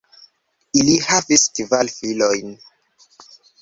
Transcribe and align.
Ili 0.79 0.95
havis 1.09 1.45
kvar 1.59 1.95
filojn. 2.01 2.61